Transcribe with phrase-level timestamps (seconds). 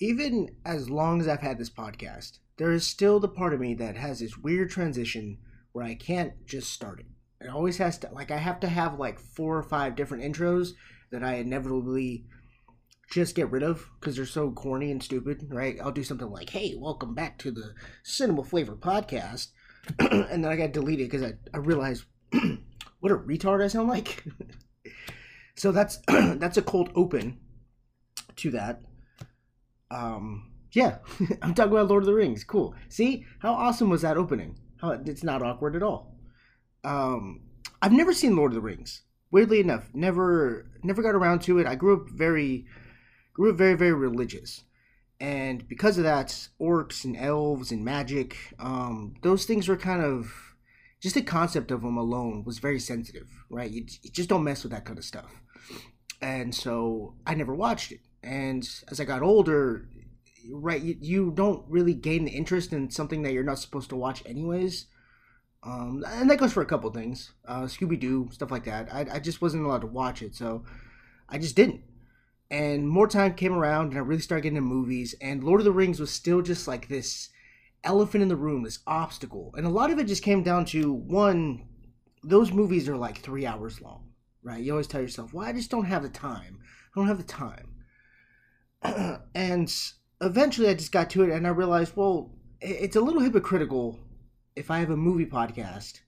[0.00, 3.74] even as long as I've had this podcast, there is still the part of me
[3.74, 5.38] that has this weird transition
[5.72, 7.06] where I can't just start it.
[7.40, 10.70] It always has to, like, I have to have like four or five different intros
[11.10, 12.26] that I inevitably
[13.10, 15.78] just get rid of because they're so corny and stupid, right?
[15.82, 19.48] I'll do something like, hey, welcome back to the Cinema Flavor Podcast.
[19.98, 22.04] and then I got deleted because I, I realized
[23.00, 24.24] what a retard I sound like.
[25.56, 27.38] so that's that's a cold open
[28.36, 28.82] to that.
[29.90, 30.98] Um, yeah,
[31.42, 32.44] I'm talking about Lord of the Rings.
[32.44, 32.74] Cool.
[32.88, 34.56] See how awesome was that opening?
[34.80, 36.14] How it's not awkward at all.
[36.84, 37.42] Um,
[37.82, 39.02] I've never seen Lord of the Rings.
[39.30, 41.66] Weirdly enough, never never got around to it.
[41.66, 42.66] I grew up very
[43.34, 44.64] grew up very very religious,
[45.20, 50.32] and because of that, orcs and elves and magic, um, those things were kind of
[51.00, 53.70] just the concept of them alone was very sensitive, right?
[53.70, 55.30] You, you just don't mess with that kind of stuff,
[56.22, 58.00] and so I never watched it.
[58.22, 59.88] And as I got older,
[60.50, 63.96] right, you, you don't really gain the interest in something that you're not supposed to
[63.96, 64.86] watch anyways.
[65.62, 68.92] Um, and that goes for a couple things, uh, Scooby Doo stuff like that.
[68.92, 70.64] I, I just wasn't allowed to watch it, so
[71.28, 71.82] I just didn't.
[72.50, 75.14] And more time came around, and I really started getting into movies.
[75.20, 77.28] And Lord of the Rings was still just like this
[77.84, 79.52] elephant in the room, this obstacle.
[79.56, 81.66] And a lot of it just came down to one,
[82.22, 84.10] those movies are like three hours long,
[84.42, 84.62] right?
[84.62, 86.60] You always tell yourself, well, I just don't have the time.
[86.94, 87.74] I don't have the time.
[89.34, 89.74] and
[90.20, 93.98] eventually I just got to it and I realized, well, it's a little hypocritical
[94.56, 96.00] if I have a movie podcast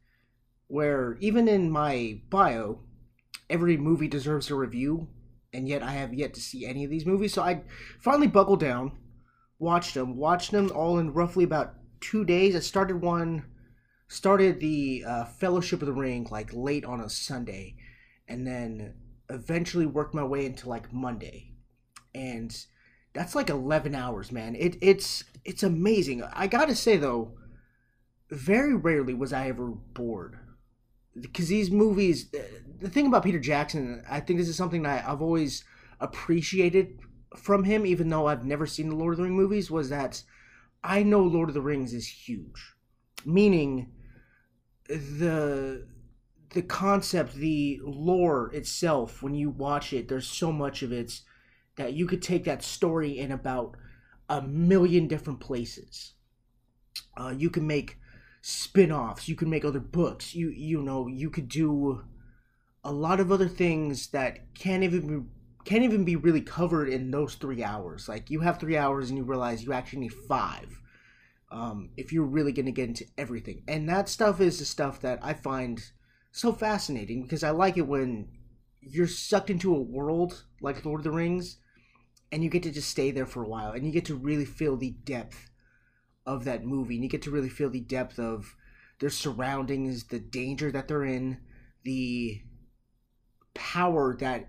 [0.66, 2.80] where even in my bio,
[3.48, 5.08] every movie deserves a review,
[5.52, 7.34] and yet I have yet to see any of these movies.
[7.34, 7.62] So I
[8.00, 8.92] finally buckled down,
[9.58, 12.54] watched them, watched them all in roughly about two days.
[12.54, 13.44] I started one,
[14.08, 17.74] started the uh, Fellowship of the Ring like late on a Sunday,
[18.28, 18.94] and then
[19.28, 21.50] eventually worked my way into like Monday,
[22.14, 22.66] and
[23.12, 24.55] that's like 11 hours, man.
[24.55, 26.22] It it's it's amazing.
[26.33, 27.32] I gotta say though,
[28.31, 30.38] very rarely was I ever bored
[31.19, 32.43] because these movies uh,
[32.78, 35.65] the thing about peter jackson i think this is something that i've always
[35.98, 36.98] appreciated
[37.37, 40.22] from him even though i've never seen the lord of the rings movies was that
[40.84, 42.75] i know lord of the rings is huge
[43.25, 43.91] meaning
[44.88, 45.87] the
[46.50, 51.21] the concept the lore itself when you watch it there's so much of it
[51.76, 53.76] that you could take that story in about
[54.28, 56.14] a million different places.
[57.16, 57.98] Uh, you can make
[58.42, 62.03] spin-offs you can make other books you you know you could do
[62.84, 65.26] a lot of other things that can't even be
[65.64, 68.09] can't even be really covered in those three hours.
[68.09, 70.80] Like you have three hours and you realize you actually need five
[71.50, 73.62] um, if you're really going to get into everything.
[73.69, 75.82] And that stuff is the stuff that i find
[76.32, 78.28] so fascinating because i like it when
[78.80, 81.59] you're sucked into a world like lord of the rings
[82.32, 84.44] and you get to just stay there for a while and you get to really
[84.44, 85.50] feel the depth
[86.26, 88.54] of that movie and you get to really feel the depth of
[89.00, 91.38] their surroundings the danger that they're in
[91.84, 92.43] the
[93.54, 94.48] power that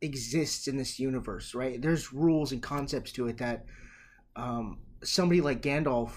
[0.00, 1.80] exists in this universe right?
[1.80, 3.64] There's rules and concepts to it that
[4.34, 6.12] um, somebody like gandalf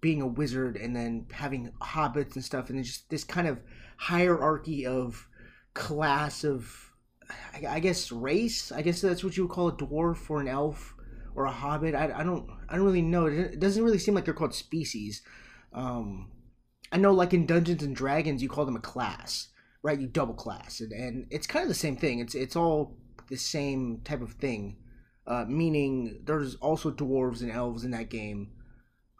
[0.00, 3.60] being a wizard and then having hobbits and stuff and just this kind of
[3.98, 5.28] hierarchy of
[5.74, 6.91] class of
[7.68, 10.94] I, guess race i guess that's what you would call a dwarf or an elf
[11.34, 11.94] or a hobbit.
[11.94, 13.26] I, I don't I don't really know.
[13.26, 15.22] It doesn't really seem like they're called species.
[15.72, 16.30] Um,
[16.90, 19.48] I know like in Dungeons and Dragons you call them a class,
[19.82, 19.98] right?
[19.98, 22.18] You double class, and, and it's kind of the same thing.
[22.18, 22.96] It's it's all
[23.28, 24.76] the same type of thing.
[25.26, 28.50] Uh, meaning there's also dwarves and elves in that game.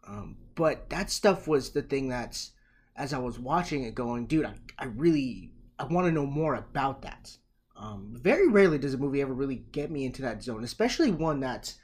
[0.06, 2.50] Um, but that stuff was the thing that's
[2.96, 6.54] as I was watching it going, dude, I, I really I want to know more
[6.54, 7.36] about that.
[7.82, 11.40] Um, very rarely does a movie ever really get me into that zone, especially one
[11.40, 11.78] that's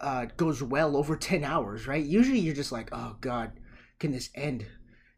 [0.00, 2.04] uh, goes well over 10 hours, right?
[2.04, 3.50] Usually you're just like, oh God,
[3.98, 4.64] can this end?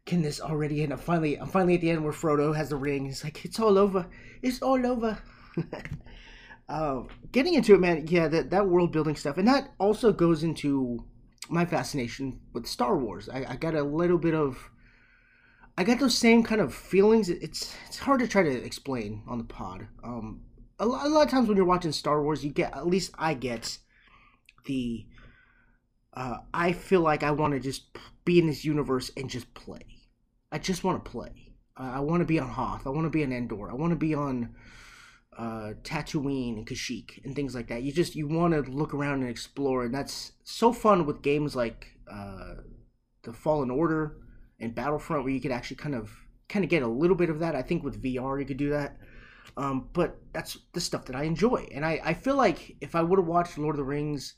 [0.05, 0.91] Can this already end?
[0.91, 3.05] I'm finally, I'm finally at the end where Frodo has the ring.
[3.05, 4.07] It's like, it's all over.
[4.41, 5.19] It's all over.
[6.69, 9.37] um, getting into it, man, yeah, that, that world building stuff.
[9.37, 11.05] And that also goes into
[11.49, 13.29] my fascination with Star Wars.
[13.29, 14.71] I, I got a little bit of,
[15.79, 17.29] I got those same kind of feelings.
[17.29, 19.87] It's, it's hard to try to explain on the pod.
[20.03, 20.41] Um,
[20.77, 23.13] a lot, a lot of times when you're watching Star Wars, you get, at least
[23.17, 23.77] I get,
[24.65, 25.05] the
[26.13, 29.85] uh, I feel like I want to just be in this universe and just play.
[30.51, 31.53] I just want to play.
[31.77, 32.85] I want to be on Hoth.
[32.85, 33.71] I want to be on Endor.
[33.71, 34.53] I want to be on
[35.37, 37.83] uh, Tatooine and Kashyyyk and things like that.
[37.83, 41.55] You just you want to look around and explore, and that's so fun with games
[41.55, 42.55] like uh,
[43.23, 44.17] the Fallen Order
[44.59, 46.11] and Battlefront, where you could actually kind of
[46.47, 47.55] kind of get a little bit of that.
[47.55, 48.97] I think with VR you could do that.
[49.57, 53.01] Um, but that's the stuff that I enjoy, and I, I feel like if I
[53.01, 54.35] would have watched Lord of the Rings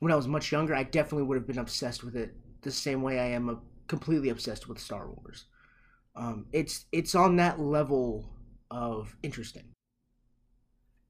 [0.00, 3.02] when I was much younger, I definitely would have been obsessed with it the same
[3.02, 3.58] way I am a,
[3.88, 5.46] completely obsessed with Star Wars.
[6.14, 8.28] Um, it's it's on that level
[8.70, 9.74] of interesting,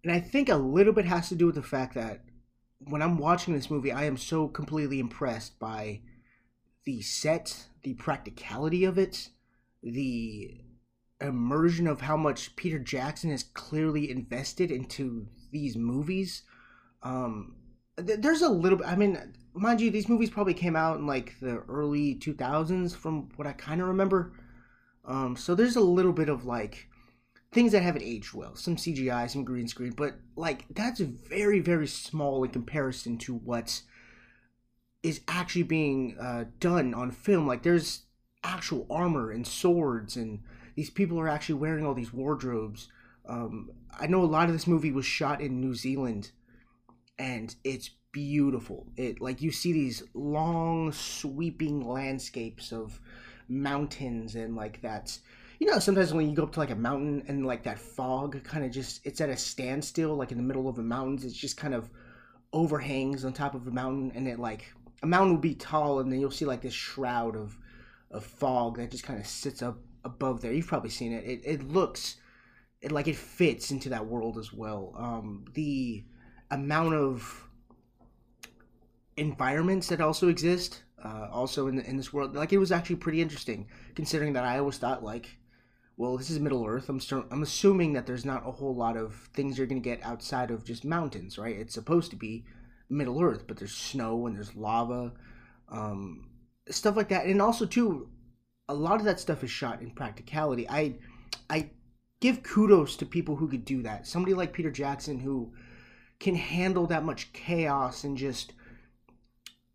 [0.05, 2.23] and I think a little bit has to do with the fact that
[2.81, 6.01] when I'm watching this movie, I am so completely impressed by
[6.85, 9.31] the set, the practicality of it,
[9.83, 10.61] the
[11.23, 16.43] immersion of how much Peter Jackson has clearly invested into these movies.
[17.03, 17.57] Um,
[17.97, 18.87] th- there's a little bit.
[18.87, 19.19] I mean,
[19.55, 23.53] mind you, these movies probably came out in like the early 2000s, from what I
[23.53, 24.33] kind of remember.
[25.07, 26.89] Um, so there's a little bit of like
[27.53, 31.87] things that haven't aged well, some CGI, some green screen, but like that's very very
[31.87, 33.81] small in comparison to what
[35.09, 37.47] is actually being uh, done on film.
[37.47, 38.03] Like there's
[38.45, 40.41] actual armor and swords, and
[40.77, 42.89] these people are actually wearing all these wardrobes.
[43.27, 46.31] Um, I know a lot of this movie was shot in New Zealand,
[47.19, 48.87] and it's beautiful.
[48.97, 53.01] It like you see these long sweeping landscapes of
[53.49, 55.19] mountains and like that
[55.59, 58.45] you know sometimes when you go up to like a mountain and like that fog
[58.45, 61.35] kind of just it's at a standstill like in the middle of the mountains it's
[61.35, 61.89] just kind of
[62.53, 64.73] overhangs on top of a mountain and it like
[65.03, 67.57] a mountain will be tall and then you'll see like this shroud of
[68.11, 71.41] of fog that just kind of sits up above there you've probably seen it it,
[71.45, 72.17] it looks
[72.81, 76.05] it like it fits into that world as well um the
[76.51, 77.49] amount of
[79.17, 82.35] environments that also exist uh, also in the, in this world.
[82.35, 85.39] Like it was actually pretty interesting, considering that I always thought like,
[85.97, 86.89] well, this is Middle Earth.
[86.89, 90.03] I'm st- I'm assuming that there's not a whole lot of things you're gonna get
[90.03, 91.57] outside of just mountains, right?
[91.57, 92.45] It's supposed to be
[92.91, 95.13] Middle Earth, but there's snow and there's lava,
[95.69, 96.31] um,
[96.71, 98.09] stuff like that, and also too,
[98.69, 100.69] a lot of that stuff is shot in practicality.
[100.69, 100.97] I
[101.51, 101.71] I
[102.21, 104.07] give kudos to people who could do that.
[104.07, 105.53] Somebody like Peter Jackson who
[106.19, 108.53] can handle that much chaos and just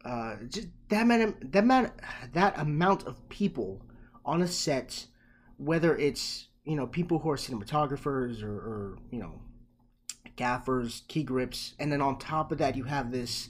[0.04, 1.92] uh, just that amount, that amount,
[2.34, 3.82] that amount of people
[4.26, 5.06] on a set,
[5.58, 9.42] whether it's you know people who are cinematographers or, or you know
[10.36, 13.50] gaffers, key grips, and then on top of that you have this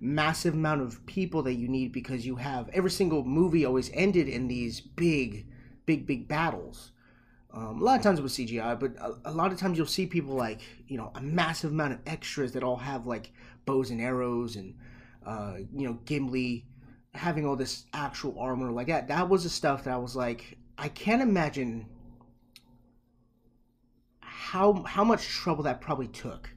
[0.00, 4.28] massive amount of people that you need because you have every single movie always ended
[4.28, 5.46] in these big,
[5.86, 6.92] big, big battles.
[7.52, 10.06] Um, a lot of times with CGI, but a, a, lot of times you'll see
[10.06, 13.32] people like you know a massive amount of extras that all have like
[13.64, 14.74] bows and arrows and
[15.26, 16.66] uh, you know, Gimli
[17.14, 19.08] having all this actual armor like that.
[19.08, 21.86] That was the stuff that I was like, I can't imagine
[24.44, 26.50] how how much trouble that probably took.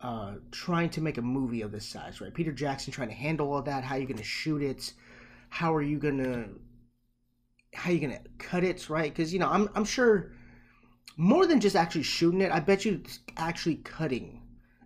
[0.00, 2.32] Uh, trying to make a movie of this size, right?
[2.32, 3.84] Peter Jackson trying to handle all that.
[3.84, 4.94] How are you going to shoot it?
[5.50, 6.48] How are you going to
[7.74, 9.12] how are you going to cut it, right?
[9.12, 10.32] Because you know, I'm I'm sure
[11.16, 12.52] more than just actually shooting it.
[12.52, 13.02] I bet you
[13.36, 14.40] actually cutting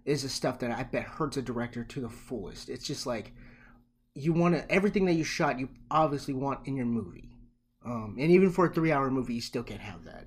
[0.06, 2.70] is the stuff that I bet hurts a director to the fullest.
[2.70, 3.32] It's just like
[4.14, 7.31] you want to everything that you shot, you obviously want in your movie,
[7.84, 10.26] um, and even for a three-hour movie, you still can't have that.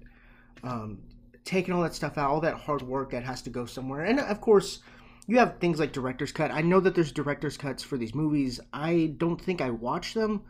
[0.63, 0.99] Um,
[1.47, 4.19] taking all that stuff out, all that hard work that has to go somewhere, and
[4.19, 4.79] of course,
[5.27, 6.51] you have things like director's cut.
[6.51, 8.59] I know that there's director's cuts for these movies.
[8.71, 10.43] I don't think I watched them.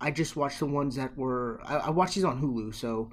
[0.00, 1.60] I just watched the ones that were.
[1.64, 3.10] I, I watched these on Hulu, so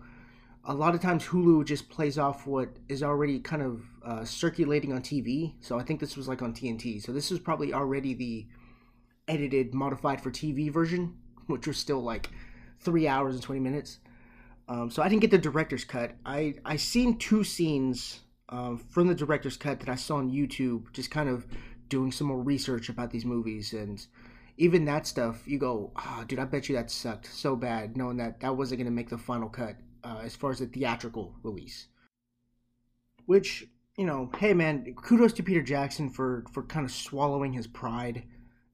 [0.66, 4.94] a lot of times Hulu just plays off what is already kind of uh, circulating
[4.94, 5.54] on TV.
[5.60, 7.02] So I think this was like on TNT.
[7.02, 8.48] So this was probably already the
[9.28, 11.16] edited, modified for TV version,
[11.48, 12.30] which was still like
[12.80, 14.00] three hours and 20 minutes.
[14.68, 16.12] Um, so I didn't get the director's cut.
[16.26, 20.92] I I seen two scenes um, from the director's cut that I saw on YouTube,
[20.94, 21.46] just kind of
[21.90, 24.06] doing some more research about these movies and
[24.58, 25.48] even that stuff.
[25.48, 28.80] You go, oh, dude, I bet you that sucked so bad, knowing that that wasn't
[28.80, 31.88] gonna make the final cut uh, as far as the theatrical release.
[33.26, 33.68] Which
[33.98, 38.24] you know, hey man, kudos to Peter Jackson for for kind of swallowing his pride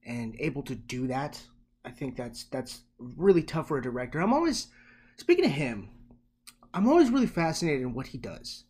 [0.05, 1.41] and able to do that.
[1.83, 4.19] I think that's that's really tough for a director.
[4.19, 4.67] I'm always
[5.19, 5.89] speaking of him.
[6.73, 8.63] I'm always really fascinated in what he does.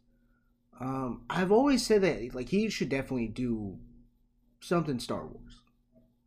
[0.79, 3.77] Um, I've always said that like he should definitely do
[4.61, 5.61] something Star Wars,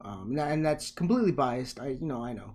[0.03, 1.81] um, and that's completely biased.
[1.81, 2.55] I you know I know,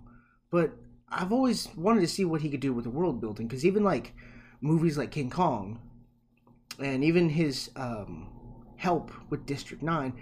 [0.50, 0.72] but
[1.08, 3.82] I've always wanted to see what he could do with the world building because even
[3.82, 4.14] like
[4.60, 5.80] movies like King Kong,
[6.78, 8.28] and even his um,
[8.76, 10.12] help with District Nine,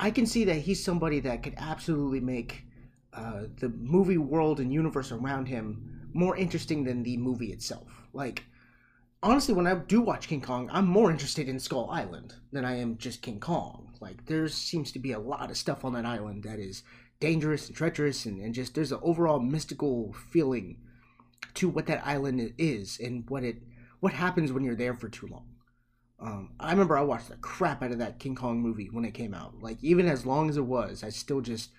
[0.00, 2.64] I can see that he's somebody that could absolutely make
[3.12, 8.08] uh, the movie world and universe around him more interesting than the movie itself.
[8.12, 8.44] Like
[9.22, 12.76] honestly, when I do watch King Kong, I'm more interested in Skull Island than I
[12.78, 13.92] am just King Kong.
[14.00, 16.82] Like there seems to be a lot of stuff on that island that is
[17.20, 20.78] dangerous and treacherous and, and just there's an overall mystical feeling
[21.54, 23.56] to what that island is and what it
[24.00, 25.46] what happens when you're there for too long.
[26.18, 29.12] Um, I remember I watched the crap out of that King Kong movie when it
[29.12, 29.62] came out.
[29.62, 31.70] Like even as long as it was, I still just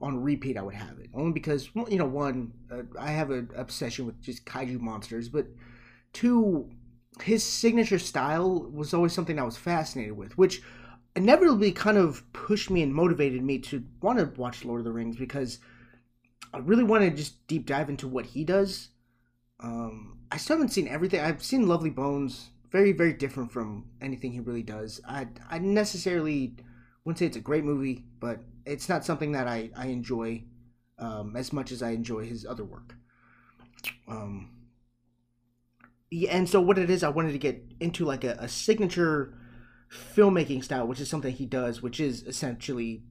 [0.00, 3.50] on repeat I would have it only because you know one uh, I have an
[3.56, 5.46] obsession with just kaiju monsters, but
[6.12, 6.70] two
[7.22, 10.62] his signature style was always something I was fascinated with, which
[11.14, 14.92] inevitably kind of pushed me and motivated me to want to watch Lord of the
[14.92, 15.58] Rings because
[16.52, 18.90] I really want to just deep dive into what he does.
[19.60, 21.20] Um, I still haven't seen everything.
[21.20, 25.00] I've seen Lovely Bones, very very different from anything he really does.
[25.08, 26.56] I I necessarily
[27.06, 30.42] wouldn't say it's a great movie, but it's not something that I I enjoy
[30.98, 32.96] um, as much as I enjoy his other work.
[34.08, 34.50] Um,
[36.10, 39.34] yeah, and so what it is, I wanted to get into like a, a signature
[39.88, 43.04] filmmaking style, which is something he does, which is essentially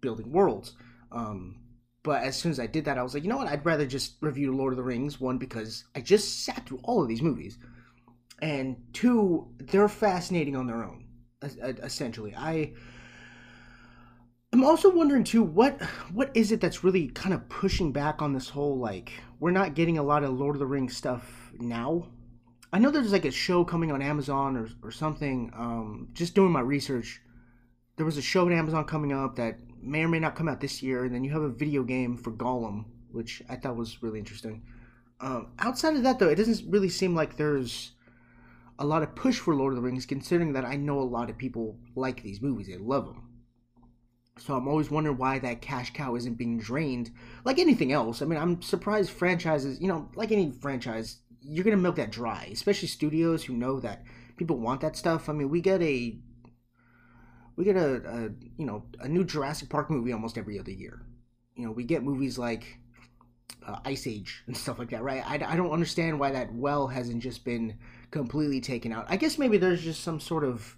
[0.00, 0.74] building worlds.
[1.10, 1.56] Um,
[2.04, 3.48] but as soon as I did that, I was like, you know what?
[3.48, 5.20] I'd rather just review Lord of the Rings.
[5.20, 7.58] One, because I just sat through all of these movies,
[8.40, 11.06] and two, they're fascinating on their own.
[11.42, 12.74] Essentially, I.
[14.52, 15.80] I'm also wondering too what
[16.12, 19.74] what is it that's really kind of pushing back on this whole like we're not
[19.74, 22.06] getting a lot of Lord of the Rings stuff now
[22.74, 25.52] I know there's like a show coming on Amazon or, or something.
[25.54, 27.20] Um, just doing my research,
[27.96, 30.60] there was a show on Amazon coming up that may or may not come out
[30.60, 34.02] this year, and then you have a video game for Gollum, which I thought was
[34.02, 34.62] really interesting.
[35.20, 37.92] Um, outside of that, though, it doesn't really seem like there's
[38.78, 41.28] a lot of push for Lord of the Rings, considering that I know a lot
[41.28, 43.28] of people like these movies; they love them.
[44.38, 47.10] So I'm always wondering why that cash cow isn't being drained
[47.44, 48.22] like anything else.
[48.22, 52.48] I mean, I'm surprised franchises, you know, like any franchise, you're gonna milk that dry,
[52.52, 54.04] especially studios who know that
[54.36, 55.28] people want that stuff.
[55.28, 56.16] I mean, we get a
[57.56, 58.20] we get a, a
[58.56, 61.02] you know a new Jurassic Park movie almost every other year.
[61.54, 62.78] You know, we get movies like
[63.66, 65.22] uh, Ice Age and stuff like that, right?
[65.28, 67.78] I, I don't understand why that well hasn't just been
[68.10, 69.06] completely taken out.
[69.08, 70.76] I guess maybe there's just some sort of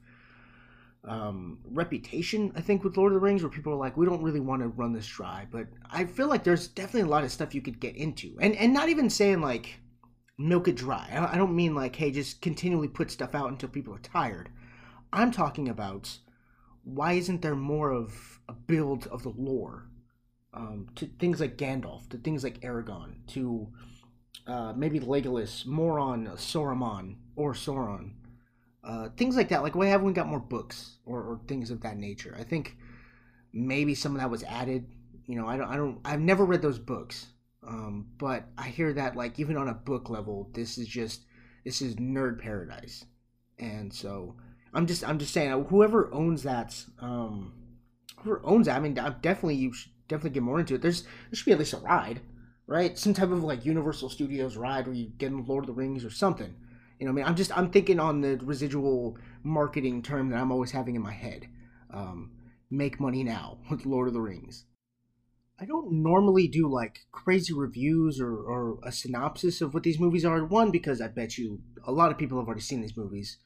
[1.07, 4.23] um, reputation, I think, with Lord of the Rings, where people are like, we don't
[4.23, 5.47] really want to run this dry.
[5.51, 8.55] But I feel like there's definitely a lot of stuff you could get into, and
[8.57, 9.81] and not even saying like
[10.39, 11.09] milk it dry.
[11.33, 14.49] I don't mean like, hey, just continually put stuff out until people are tired.
[15.13, 16.19] I'm talking about
[16.83, 19.87] why isn't there more of a build of the lore
[20.53, 23.69] um, to things like Gandalf, to things like Aragorn, to
[24.47, 28.13] uh, maybe Legolas, more on Saruman or Sauron,
[28.85, 29.63] uh, things like that.
[29.63, 32.37] Like, why haven't we got more books or, or things of that nature?
[32.39, 32.77] I think
[33.53, 34.87] maybe some of that was added.
[35.27, 37.27] You know, I don't, I don't, I've never read those books,
[37.67, 41.25] um, but I hear that like even on a book level, this is just
[41.65, 43.07] this is nerd paradise,
[43.59, 44.37] and so
[44.75, 47.55] I'm just I'm just saying whoever owns that, um,
[48.19, 50.83] whoever owns that, I mean, definitely you should definitely get more into it.
[50.83, 52.21] There's there should be at least a ride,
[52.67, 52.99] right?
[52.99, 56.05] Some type of like Universal Studios ride where you get in Lord of the Rings
[56.05, 56.55] or something.
[57.05, 60.51] You know, I mean, I'm just I'm thinking on the residual marketing term that I'm
[60.51, 61.47] always having in my head.
[61.91, 62.31] Um,
[62.71, 64.65] make money now with Lord of the Rings.
[65.61, 70.25] I don't normally do like crazy reviews or, or a synopsis of what these movies
[70.25, 70.47] are.
[70.47, 73.37] One, because I bet you a lot of people have already seen these movies.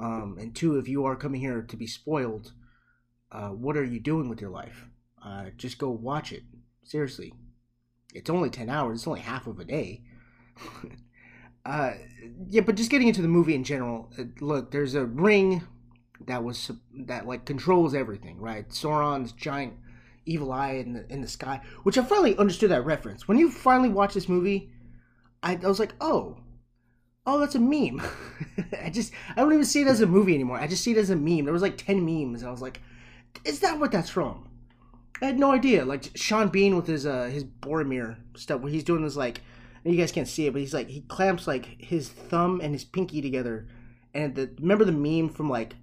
[0.00, 2.52] Um, and two, if you are coming here to be spoiled,
[3.30, 4.86] uh, what are you doing with your life?
[5.24, 6.42] Uh, just go watch it.
[6.82, 7.32] Seriously.
[8.12, 10.02] It's only 10 hours, it's only half of a day.
[11.64, 11.92] uh,
[12.48, 15.62] yeah, but just getting into the movie in general, uh, look, there's a ring
[16.26, 16.70] that was
[17.06, 18.68] that like controls everything, right?
[18.68, 19.74] Sauron's giant
[20.26, 23.26] evil eye in the in the sky, which I finally understood that reference.
[23.28, 24.70] When you finally watch this movie,
[25.42, 26.38] I, I was like, oh,
[27.26, 28.02] oh, that's a meme.
[28.82, 30.58] I just I don't even see it as a movie anymore.
[30.58, 31.44] I just see it as a meme.
[31.44, 32.80] There was like ten memes, and I was like,
[33.44, 34.48] is that what that's from?
[35.22, 35.84] I had no idea.
[35.84, 39.40] Like Sean Bean with his uh his Boromir stuff, where he's doing this like,
[39.92, 42.84] you guys can't see it, but he's like he clamps like his thumb and his
[42.84, 43.68] pinky together,
[44.14, 45.74] and the remember the meme from like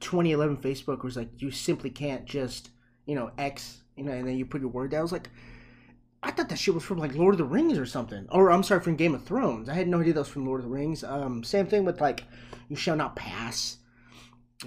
[0.00, 2.70] 2011 Facebook was like you simply can't just
[3.06, 5.00] you know, X, you know, and then you put your word down.
[5.00, 5.30] I was like,
[6.22, 8.26] I thought that shit was from like Lord of the Rings or something.
[8.30, 9.68] Or I'm sorry, from Game of Thrones.
[9.68, 11.02] I had no idea that was from Lord of the Rings.
[11.02, 12.24] Um, same thing with like,
[12.68, 13.78] you shall not pass.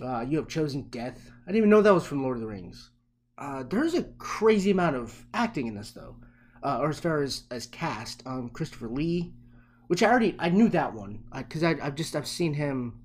[0.01, 1.31] Uh, you have chosen death.
[1.43, 2.91] I didn't even know that was from Lord of the Rings.
[3.37, 6.15] Uh, there's a crazy amount of acting in this though,
[6.65, 8.23] uh, or as far as as cast.
[8.25, 9.33] Um, Christopher Lee,
[9.87, 12.99] which I already I knew that one because I, I've just I've seen him,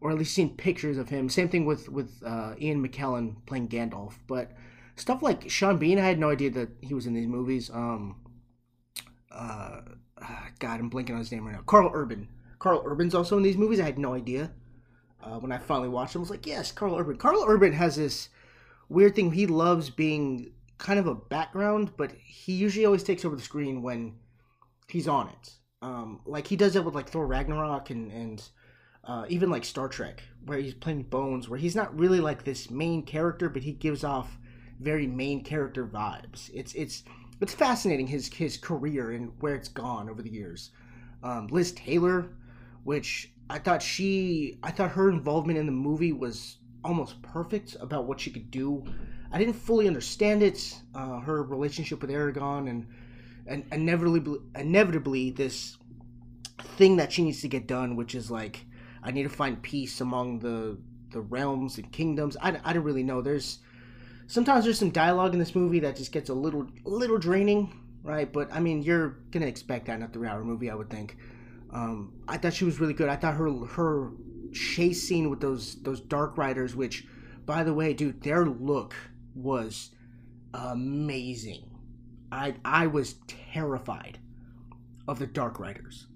[0.00, 1.28] or at least seen pictures of him.
[1.28, 4.52] Same thing with with uh, Ian McKellen playing Gandalf, but
[4.96, 5.98] stuff like Sean Bean.
[5.98, 7.70] I had no idea that he was in these movies.
[7.70, 8.16] Um,
[9.32, 9.80] uh,
[10.58, 11.62] God, I'm blinking on his name right now.
[11.62, 12.28] Karl Urban.
[12.58, 13.80] Karl Urban's also in these movies.
[13.80, 14.50] I had no idea.
[15.22, 17.16] Uh, when I finally watched them, I was like, yes, Karl Urban.
[17.16, 18.28] Karl Urban has this
[18.88, 19.32] weird thing.
[19.32, 23.82] He loves being kind of a background, but he usually always takes over the screen
[23.82, 24.14] when
[24.88, 25.50] he's on it.
[25.82, 28.42] Um, like he does that with like Thor Ragnarok and and
[29.04, 32.70] uh, even like Star Trek, where he's playing Bones, where he's not really like this
[32.70, 34.38] main character, but he gives off
[34.80, 36.50] very main character vibes.
[36.52, 37.04] It's it's
[37.40, 40.70] it's fascinating his his career and where it's gone over the years.
[41.22, 42.30] Um, Liv Tyler,
[42.84, 48.06] which I thought she, I thought her involvement in the movie was almost perfect about
[48.06, 48.84] what she could do.
[49.30, 52.86] I didn't fully understand it, uh, her relationship with Aragorn and
[53.46, 55.78] and inevitably, inevitably this
[56.76, 58.66] thing that she needs to get done, which is like
[59.02, 60.78] I need to find peace among the
[61.10, 62.36] the realms and kingdoms.
[62.40, 63.22] I, I don't really know.
[63.22, 63.60] There's
[64.26, 68.30] sometimes there's some dialogue in this movie that just gets a little little draining, right?
[68.30, 71.16] But I mean, you're gonna expect that in a three-hour movie, I would think.
[71.70, 73.08] Um, I thought she was really good.
[73.08, 74.10] I thought her her
[74.52, 77.06] chase scene with those those Dark Riders, which,
[77.46, 78.94] by the way, dude, their look
[79.38, 79.90] was
[80.54, 81.70] amazing.
[82.30, 84.18] I I was terrified
[85.06, 86.06] of the Dark Riders,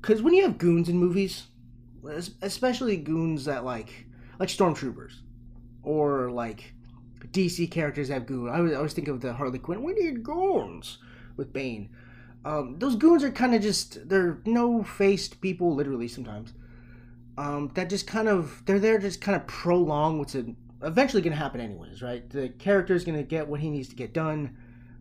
[0.00, 1.48] because when you have goons in movies,
[2.42, 4.06] especially goons that like
[4.38, 5.20] like stormtroopers,
[5.82, 6.74] or like
[7.30, 8.50] DC characters have goons.
[8.52, 9.82] I always, always think of the Harley Quinn.
[9.82, 10.98] We need goons
[11.36, 11.90] with Bane.
[12.44, 16.52] Um, those goons are kind of just they're no faced people, literally sometimes.
[17.38, 20.34] Um, that just kind of they're there just kind of prolong what's
[20.82, 22.28] eventually going to happen anyways, right?
[22.28, 24.56] The character is going to get what he needs to get done.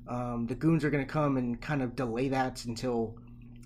[0.07, 3.17] Um, the goons are going to come and kind of delay that until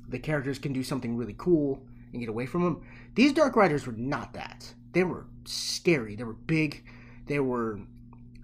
[0.09, 1.81] the characters can do something really cool
[2.11, 2.83] and get away from them.
[3.15, 4.73] These Dark Riders were not that.
[4.91, 6.15] They were scary.
[6.15, 6.83] They were big.
[7.25, 7.79] They were,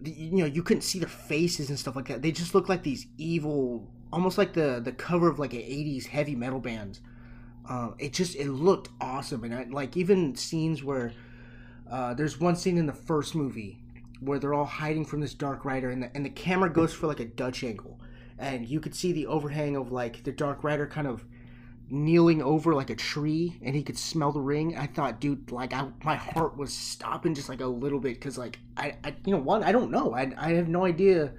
[0.03, 2.21] you know, you couldn't see their faces and stuff like that.
[2.21, 6.05] They just looked like these evil almost like the the cover of like an 80s
[6.05, 6.99] heavy metal band
[7.69, 11.13] uh, it just it looked awesome and I, like even scenes where
[11.91, 13.79] uh, there's one scene in the first movie
[14.21, 17.07] where they're all hiding from this dark rider and the, and the camera goes for
[17.07, 17.99] like a dutch angle.
[18.39, 21.25] And you could see the overhang of like the dark rider kind of
[21.89, 24.77] kneeling over like a tree and he could smell the ring.
[24.77, 28.37] I thought dude like I, my heart was stopping just like a little bit because
[28.37, 30.13] like I, I you know one i don't know.
[30.13, 31.33] I, I have no idea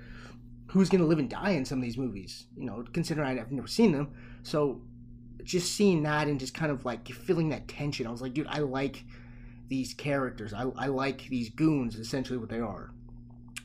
[0.66, 3.68] who's to live and die in some of these movies, you know, considering I've never
[3.68, 4.10] seen them.
[4.42, 4.80] So
[5.44, 8.46] just seeing that and just kind of like feeling that tension, I was like, dude,
[8.46, 9.04] I like
[9.72, 10.52] these characters.
[10.52, 12.92] I, I like these goons, essentially what they are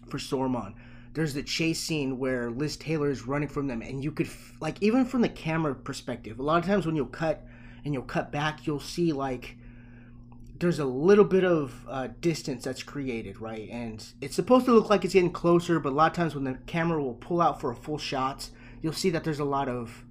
[0.09, 0.73] for Saruman.
[1.11, 4.29] There's the chase scene where Liv Tyler is running from them, and you could,
[4.61, 7.45] like, even from the camera perspective, a lot of times when you'll cut
[7.83, 9.57] and you'll cut back, you'll see, like,
[10.57, 13.67] there's a little bit of uh, distance that's created, right?
[13.69, 16.45] And it's supposed to look like it's getting closer, but a lot of times when
[16.45, 18.49] the camera will pull out for a full shot,
[18.81, 20.05] you'll see that there's a lot of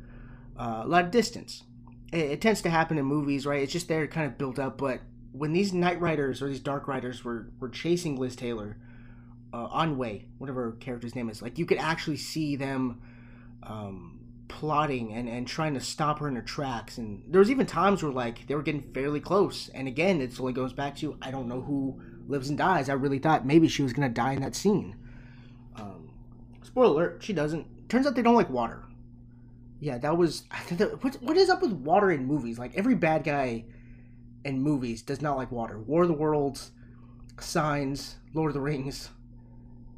[0.59, 1.65] uh, a lot of distance.
[2.13, 3.63] It, it, tends to happen in movies, right?
[3.63, 4.79] It's just there kind of built up.
[4.79, 5.01] But
[5.37, 8.77] when these Night Riders or these Dark Riders were were chasing Liv Tyler,
[9.53, 13.01] uh, Anwe, whatever character's name is, like you could actually see them.
[13.62, 14.16] Um,
[14.49, 16.99] plotting and, and trying to stop her in her tracks.
[16.99, 19.68] And there was even times where like they were getting fairly close.
[19.70, 22.88] And again, it only goes back to I don't know who lives and dies.
[22.88, 24.96] I really thought maybe she was gonna die in that scene.
[25.77, 26.11] Um,
[26.62, 27.88] spoiler alert: she doesn't.
[27.88, 28.85] Turns out they don't like water.
[29.81, 30.44] Yeah, that was.
[31.01, 32.59] What what is up with water in movies?
[32.59, 33.64] Like every bad guy
[34.47, 35.79] in movies does not like water.
[35.79, 36.71] War of the Worlds,
[37.41, 39.11] Signs, Lord of the Rings,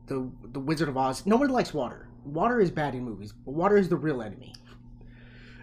[0.07, 1.25] the the Wizard of Oz.
[1.27, 4.55] Nobody likes water water is bad in movies, but water is the real enemy.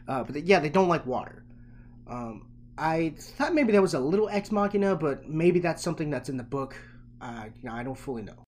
[0.07, 1.43] Uh, but the, yeah, they don't like water.
[2.07, 6.29] Um, I thought maybe that was a little ex machina, but maybe that's something that's
[6.29, 6.75] in the book.
[7.21, 8.43] Uh, you know, I don't fully know.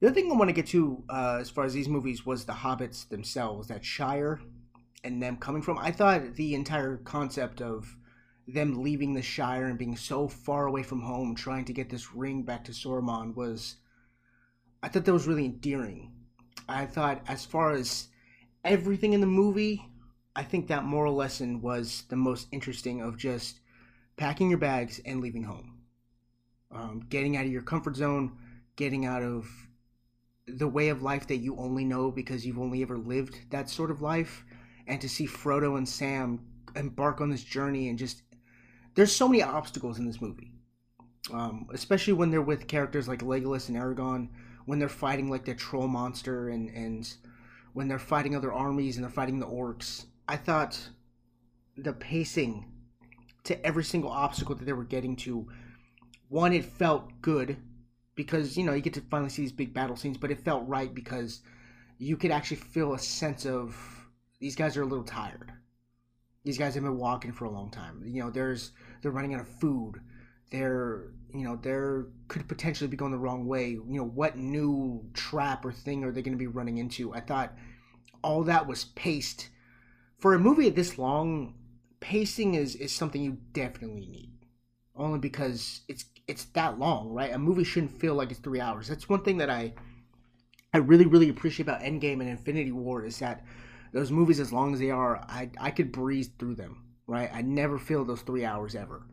[0.00, 2.44] The other thing I want to get to uh, as far as these movies was
[2.44, 4.40] the hobbits themselves, that Shire
[5.04, 5.78] and them coming from.
[5.78, 7.96] I thought the entire concept of
[8.46, 12.14] them leaving the Shire and being so far away from home, trying to get this
[12.14, 13.76] ring back to Saruman was.
[14.82, 16.12] I thought that was really endearing.
[16.68, 18.08] I thought, as far as
[18.64, 19.88] everything in the movie,
[20.36, 23.60] I think that moral lesson was the most interesting of just
[24.16, 25.78] packing your bags and leaving home.
[26.70, 28.36] Um, getting out of your comfort zone,
[28.76, 29.48] getting out of
[30.46, 33.90] the way of life that you only know because you've only ever lived that sort
[33.90, 34.44] of life,
[34.86, 36.40] and to see Frodo and Sam
[36.76, 38.22] embark on this journey and just
[38.94, 40.52] there's so many obstacles in this movie,
[41.32, 44.28] um, especially when they're with characters like Legolas and Aragorn
[44.66, 47.14] when they're fighting like the troll monster and and
[47.72, 50.06] when they're fighting other armies and they're fighting the orcs.
[50.28, 50.78] I thought
[51.76, 52.70] the pacing
[53.44, 55.48] to every single obstacle that they were getting to,
[56.28, 57.56] one, it felt good
[58.14, 60.66] because you know you get to finally see these big battle scenes, but it felt
[60.68, 61.40] right because
[61.98, 63.76] you could actually feel a sense of
[64.40, 65.52] these guys are a little tired.
[66.44, 68.02] These guys have been walking for a long time.
[68.04, 68.72] You know, there's
[69.04, 70.00] they're running out of food.
[70.50, 73.70] They're you know they're could potentially be going the wrong way.
[73.70, 77.12] You know what new trap or thing are they going to be running into?
[77.14, 77.54] I thought
[78.22, 79.50] all that was paced.
[80.18, 81.54] For a movie this long
[82.00, 84.32] pacing is is something you definitely need.
[84.96, 87.32] Only because it's it's that long, right?
[87.32, 88.88] A movie shouldn't feel like it's three hours.
[88.88, 89.74] That's one thing that I
[90.72, 93.44] I really really appreciate about Endgame and Infinity War is that
[93.92, 97.30] those movies, as long as they are, I I could breeze through them, right?
[97.32, 99.06] I never feel those three hours ever.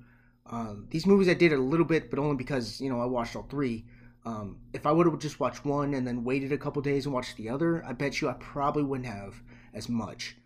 [0.46, 3.36] Um, these movies I did a little bit, but only because you know I watched
[3.36, 3.86] all three.
[4.26, 7.14] Um, if I would have just watched one and then waited a couple days and
[7.14, 9.42] watched the other, I bet you I probably wouldn't have
[9.74, 10.38] as much.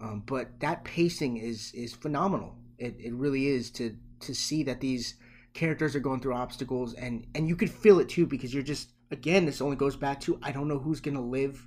[0.00, 2.56] Um, but that pacing is is phenomenal.
[2.78, 5.14] It, it really is to to see that these
[5.52, 8.90] characters are going through obstacles and and you could feel it too because you're just
[9.10, 11.66] again this only goes back to I don't know who's gonna live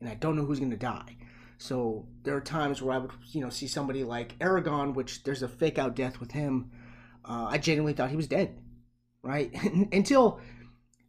[0.00, 1.16] and I don't know who's gonna die.
[1.62, 5.44] So there are times where I would you know see somebody like Aragorn, which there's
[5.44, 6.72] a fake out death with him.
[7.24, 8.58] Uh, I genuinely thought he was dead,
[9.22, 9.54] right?
[9.92, 10.40] until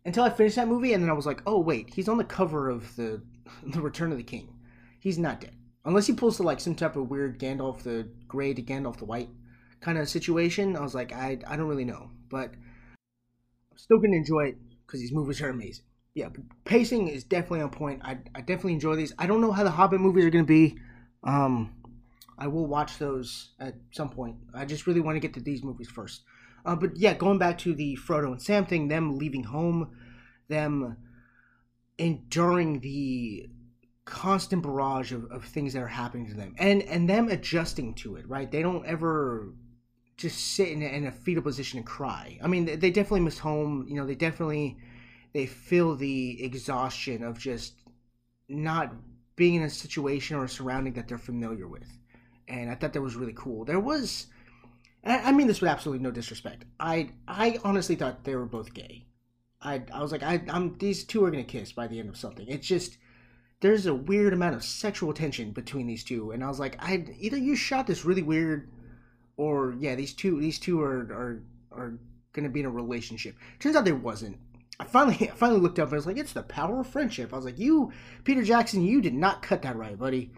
[0.06, 2.24] until I finished that movie, and then I was like, oh wait, he's on the
[2.24, 3.24] cover of the
[3.66, 4.54] the Return of the King.
[5.00, 8.54] He's not dead unless he pulls to like some type of weird Gandalf the Gray
[8.54, 9.30] to Gandalf the White
[9.82, 10.78] kind of situation.
[10.78, 12.54] I was like, I I don't really know, but
[13.72, 15.86] I'm still gonna enjoy it because these movies are amazing.
[16.16, 16.30] Yeah,
[16.64, 18.02] pacing is definitely on point.
[18.04, 19.14] I I definitely enjoy these.
[19.18, 20.78] I don't know how the Hobbit movies are gonna be.
[21.24, 21.74] Um,
[22.38, 24.38] I will watch those at some point.
[24.54, 26.24] I just really want to get to these movies first.
[26.66, 29.92] Uh, but yeah, going back to the Frodo and Sam thing, them leaving home,
[30.50, 30.98] them
[31.98, 33.48] enduring the
[34.06, 38.18] constant barrage of, of things that are happening to them and and them adjusting to
[38.18, 39.54] it right they don't ever
[40.18, 43.40] just sit in in a fetal position and cry i mean they, they definitely miss
[43.40, 44.78] home you know they definitely
[45.34, 47.74] they feel the exhaustion of just
[48.48, 48.94] not
[49.36, 51.98] being in a situation or a surrounding that they're familiar with.
[52.48, 53.66] And i thought that was really cool.
[53.66, 54.28] There was
[55.06, 56.66] i mean this with absolutely no disrespect.
[56.80, 59.06] I i honestly thought they were both gay.
[59.62, 62.18] I i was like i i'm these two are gonna kiss by the end of
[62.18, 62.48] something.
[62.48, 62.98] It's just
[63.64, 67.06] there's a weird amount of sexual tension between these two, and I was like, I
[67.18, 68.70] either you shot this really weird,
[69.38, 71.94] or yeah, these two these two are are are
[72.34, 73.38] gonna be in a relationship.
[73.60, 74.38] Turns out there wasn't.
[74.80, 77.34] I finally I finally looked up and I was like, it's the power of friendship.
[77.34, 77.92] I was like, you,
[78.24, 80.32] Peter Jackson, you did not cut that right, buddy.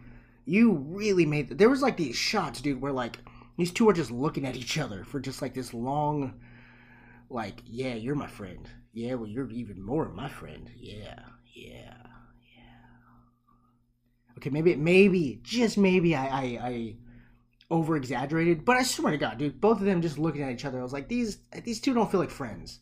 [0.46, 1.50] You really made.
[1.58, 3.18] There was like these shots, dude, where like
[3.58, 6.40] these two are just looking at each other for just like this long,
[7.30, 8.70] like, yeah, you're my friend.
[8.94, 10.70] Yeah, well, you're even more my friend.
[10.78, 11.20] Yeah,
[11.54, 11.94] yeah,
[12.56, 12.66] yeah
[14.38, 16.96] okay, maybe, maybe, just maybe, I, I, I
[17.70, 20.66] over exaggerated, but I swear to God, dude, both of them just looking at each
[20.66, 22.80] other, I was like, these, these two don't feel like friends.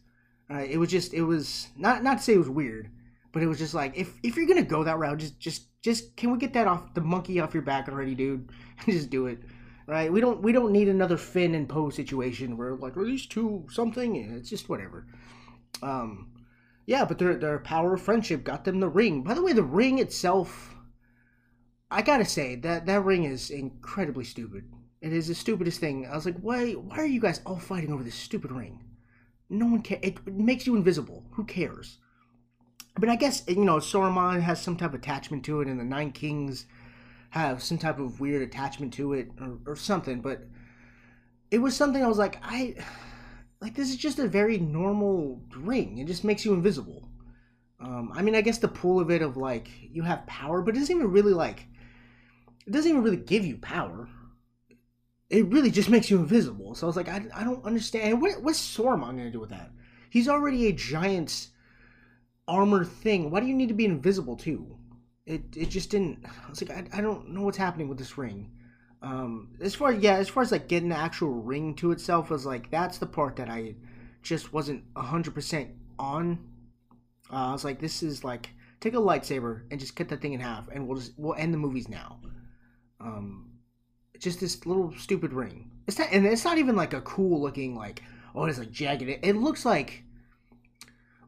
[0.49, 2.89] Uh, it was just, it was not, not to say it was weird,
[3.31, 6.15] but it was just like, if, if you're gonna go that route, just, just, just,
[6.15, 8.49] can we get that off the monkey off your back already, dude?
[8.85, 9.39] just do it,
[9.87, 10.11] right?
[10.11, 14.15] We don't, we don't need another Finn and Poe situation where like, these two something?
[14.15, 15.07] It's just whatever.
[15.81, 16.31] Um,
[16.85, 19.23] yeah, but their their power of friendship got them the ring.
[19.23, 20.73] By the way, the ring itself
[21.93, 24.63] I gotta say that that ring is incredibly stupid.
[24.99, 26.07] It is the stupidest thing.
[26.07, 26.71] I was like, why?
[26.71, 28.81] Why are you guys all fighting over this stupid ring?
[29.53, 30.01] No one cares.
[30.03, 31.23] It, makes you invisible.
[31.33, 31.99] Who cares?
[32.99, 35.83] But I guess you know Saruman has some type of attachment to it, and the
[35.83, 36.65] Nine Kings
[37.29, 40.21] have some type of weird attachment to it, or, or something.
[40.21, 40.43] But
[41.51, 42.75] it was something I was like, I
[43.61, 45.99] like this is just a very normal ring.
[45.99, 47.07] It just makes you invisible.
[47.79, 50.75] Um, I mean, I guess the pull of it of like you have power, but
[50.75, 51.67] it doesn't even really like
[52.65, 54.09] it doesn't even really give you power.
[55.33, 56.75] It really just makes you invisible.
[56.75, 58.21] So I was like, I, I don't understand.
[58.21, 59.71] What, what's going to do with that?
[60.11, 61.47] He's already a giant
[62.47, 63.31] armor thing.
[63.31, 64.77] Why do you need to be invisible too?
[65.25, 66.23] It it just didn't.
[66.25, 68.51] I was like, I, I don't know what's happening with this ring.
[69.01, 72.45] Um, as far yeah, as far as like getting the actual ring to itself was
[72.45, 73.75] like that's the part that I
[74.21, 76.37] just wasn't hundred percent on.
[77.31, 78.49] Uh, I was like, this is like
[78.81, 81.53] take a lightsaber and just cut that thing in half, and we'll just we'll end
[81.53, 82.19] the movies now
[82.99, 83.49] um,
[84.23, 85.69] just this little stupid ring.
[85.87, 88.01] It's not, and it's not even like a cool looking like
[88.35, 89.09] oh it's like jagged.
[89.09, 90.03] It, it looks like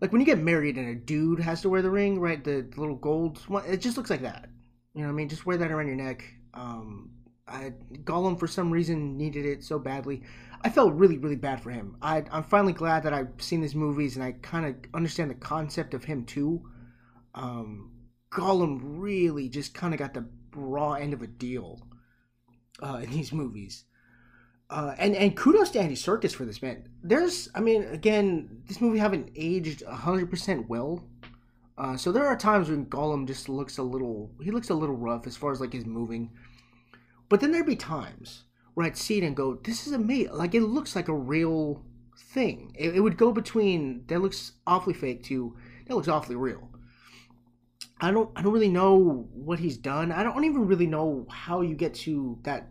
[0.02, 2.44] like when you get married and a dude has to wear the ring, right?
[2.44, 3.64] The, the little gold one.
[3.66, 4.50] It just looks like that.
[4.94, 5.30] You know what I mean?
[5.30, 6.24] Just wear that around your neck.
[6.54, 7.12] Um,
[7.48, 10.24] I, Gollum for some reason needed it so badly.
[10.62, 11.96] I felt really, really bad for him.
[12.02, 15.36] I, I'm finally glad that I've seen these movies and I kind of understand the
[15.36, 16.64] concept of him too.
[17.36, 17.92] Um,
[18.32, 21.82] Gollum really just kind of got the raw end of a deal
[22.82, 23.86] uh, in these movies.
[24.70, 26.88] Uh, and and kudos to Andy Serkis for this man.
[27.04, 31.04] There's, I mean, again, this movie haven't aged hundred percent well.
[31.78, 34.96] Uh, so there are times when Gollum just looks a little, he looks a little
[34.96, 36.32] rough as far as like his moving.
[37.30, 40.34] But then there'd be times where I'd see it and go, "This is amazing!
[40.34, 41.84] Like it looks like a real
[42.18, 45.56] thing." It, it would go between that looks awfully fake to
[45.88, 46.70] that looks awfully real.
[48.00, 50.12] I don't I don't really know what he's done.
[50.12, 52.70] I don't even really know how you get to that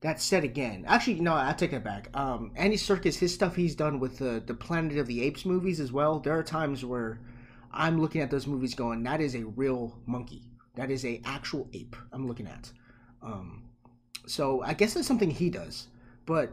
[0.00, 2.10] that said again, actually, no, I take that back.
[2.12, 5.80] Um, Andy Serkis, his stuff he's done with the the Planet of the Apes movies
[5.80, 6.20] as well.
[6.20, 7.20] There are times where
[7.72, 10.42] I'm looking at those movies going, that is a real monkey.
[10.76, 12.70] That is a actual ape I'm looking at.
[13.22, 13.62] Um,
[14.26, 15.88] so I guess that's something he does.
[16.26, 16.52] But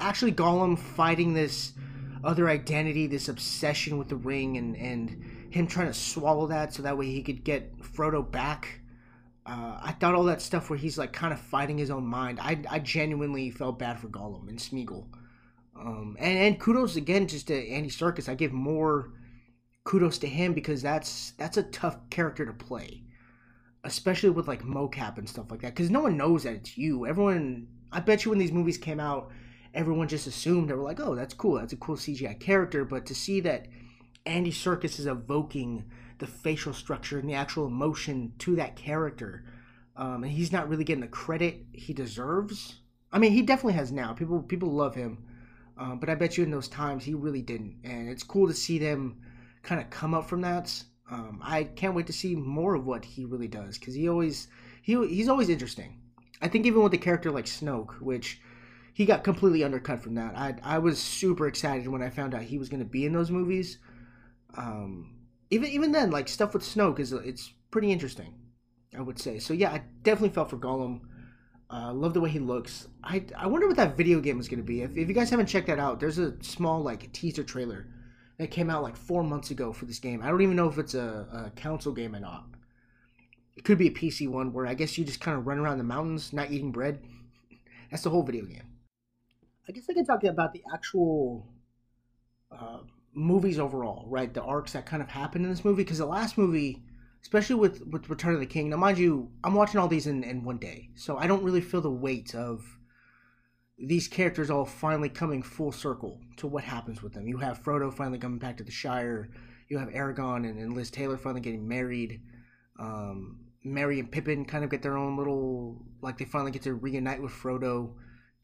[0.00, 1.72] actually, Gollum fighting this
[2.24, 6.82] other identity, this obsession with the ring, and and him trying to swallow that so
[6.82, 8.80] that way he could get Frodo back.
[9.44, 12.40] Uh, I thought all that stuff where he's like kind of fighting his own mind.
[12.40, 15.06] I, I genuinely felt bad for Gollum and Smeagol.
[15.78, 18.28] Um, and and kudos again just to Andy Serkis.
[18.28, 19.12] I give more
[19.84, 23.02] kudos to him because that's that's a tough character to play,
[23.84, 25.74] especially with like mocap and stuff like that.
[25.74, 27.06] Because no one knows that it's you.
[27.06, 29.30] Everyone, I bet you when these movies came out,
[29.74, 31.54] everyone just assumed they were like, oh, that's cool.
[31.54, 32.84] That's a cool CGI character.
[32.84, 33.66] But to see that
[34.26, 35.84] Andy Serkis is evoking
[36.18, 39.44] the facial structure and the actual emotion to that character,
[39.96, 42.80] um, and he's not really getting the credit he deserves.
[43.12, 44.12] I mean, he definitely has now.
[44.12, 45.24] People people love him,
[45.78, 47.76] um, but I bet you in those times he really didn't.
[47.84, 49.16] And it's cool to see them
[49.62, 50.82] kind of come up from that.
[51.10, 54.48] Um, I can't wait to see more of what he really does because he always
[54.82, 56.00] he he's always interesting.
[56.42, 58.40] I think even with a character like Snoke, which
[58.92, 60.36] he got completely undercut from that.
[60.36, 63.12] I I was super excited when I found out he was going to be in
[63.12, 63.78] those movies.
[64.56, 65.16] Um,
[65.50, 68.34] even even then, like stuff with Snoke is it's pretty interesting,
[68.96, 69.38] I would say.
[69.38, 71.00] So yeah, I definitely felt for Gollum.
[71.68, 72.88] Uh, love the way he looks.
[73.02, 74.82] I I wonder what that video game is going to be.
[74.82, 77.86] If if you guys haven't checked that out, there's a small like teaser trailer
[78.38, 80.22] that came out like four months ago for this game.
[80.22, 82.44] I don't even know if it's a, a console game or not.
[83.56, 85.78] It could be a PC one where I guess you just kind of run around
[85.78, 87.00] the mountains not eating bread.
[87.90, 88.64] That's the whole video game.
[89.68, 91.46] I guess I can talk about the actual
[92.52, 92.80] uh,
[93.16, 94.32] movies overall, right?
[94.32, 95.82] The arcs that kind of happened in this movie.
[95.82, 96.84] Because the last movie,
[97.22, 100.22] especially with, with Return of the King, now mind you, I'm watching all these in,
[100.22, 100.90] in one day.
[100.94, 102.78] So I don't really feel the weight of
[103.78, 107.26] these characters all finally coming full circle to what happens with them.
[107.26, 109.30] You have Frodo finally coming back to the Shire.
[109.68, 112.20] You have Aragorn and, and Liv Tyler finally getting married.
[112.78, 116.74] Um, Merry and Pippin kind of get their own little, like they finally get to
[116.74, 117.94] reunite with Frodo.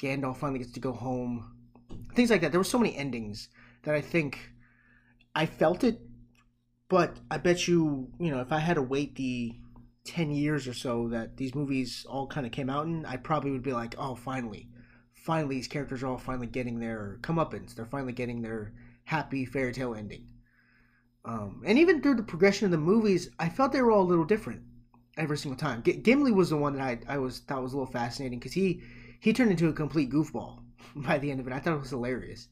[0.00, 1.54] Gandalf finally gets to go home.
[2.14, 2.50] Things like that.
[2.50, 3.48] There were so many endings
[3.84, 4.51] that I think
[5.34, 6.00] I felt it,
[6.88, 9.54] but I bet you, you know, if I had to wait the
[10.04, 13.50] 10 years or so that these movies all kind of came out in, I probably
[13.50, 14.68] would be like, oh, finally
[15.22, 17.74] finally these characters are all finally getting their comeuppance.
[17.74, 18.72] They're finally getting their
[19.04, 20.26] happy fairy tale ending.
[21.24, 24.04] Um, and even through the progression of the movies, I felt they were all a
[24.12, 24.62] little different
[25.16, 25.82] every single time.
[25.84, 28.52] G- Gimli was the one that I, I was thought was a little fascinating because
[28.52, 28.82] he
[29.20, 30.58] he turned into a complete goofball
[30.96, 31.52] by the end of it.
[31.52, 32.48] I thought it was hilarious.